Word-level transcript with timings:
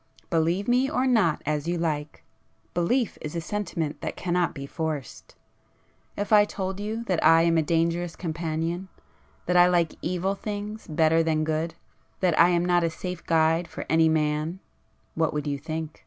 Believe 0.31 0.67
me 0.67 0.89
or 0.89 1.05
not 1.05 1.43
as 1.45 1.67
you 1.67 1.77
like,—belief 1.77 3.19
is 3.21 3.35
a 3.35 3.39
sentiment 3.39 4.01
that 4.01 4.15
cannot 4.15 4.55
be 4.55 4.65
forced. 4.65 5.35
If 6.17 6.33
I 6.33 6.43
told 6.43 6.79
you 6.79 7.03
that 7.03 7.23
I 7.23 7.43
am 7.43 7.55
a 7.55 7.61
dangerous 7.61 8.15
companion,—that 8.15 9.55
I 9.55 9.67
like 9.67 9.93
evil 10.01 10.33
things 10.33 10.87
better 10.87 11.21
than 11.21 11.43
good,—that 11.43 12.39
I 12.39 12.49
am 12.49 12.65
not 12.65 12.83
a 12.83 12.89
safe 12.89 13.23
guide 13.27 13.67
for 13.67 13.85
any 13.91 14.09
man, 14.09 14.57
what 15.13 15.33
would 15.35 15.45
you 15.45 15.59
think?" 15.59 15.99